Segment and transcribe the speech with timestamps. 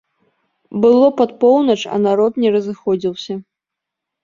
[0.85, 3.33] Было пад поўнач, а народ не разыходзіўся.